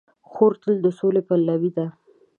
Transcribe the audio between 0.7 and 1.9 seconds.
د سولې پلوي ده.